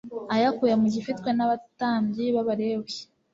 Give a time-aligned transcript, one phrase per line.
[0.35, 2.93] ayakuye mu gifitwe n'abatambyi b'abalewi